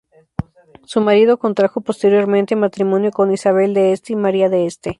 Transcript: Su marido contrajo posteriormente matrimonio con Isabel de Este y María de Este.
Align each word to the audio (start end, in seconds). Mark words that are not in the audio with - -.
Su 0.85 0.99
marido 0.99 1.37
contrajo 1.37 1.81
posteriormente 1.81 2.55
matrimonio 2.55 3.11
con 3.11 3.31
Isabel 3.31 3.75
de 3.75 3.91
Este 3.91 4.13
y 4.13 4.15
María 4.15 4.49
de 4.49 4.65
Este. 4.65 4.89